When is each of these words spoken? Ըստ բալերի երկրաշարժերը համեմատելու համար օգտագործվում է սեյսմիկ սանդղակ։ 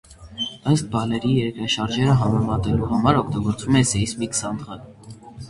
Ըստ 0.69 0.87
բալերի 0.95 1.33
երկրաշարժերը 1.33 2.15
համեմատելու 2.23 2.89
համար 2.95 3.21
օգտագործվում 3.21 3.79
է 3.83 3.85
սեյսմիկ 3.93 4.41
սանդղակ։ 4.41 5.15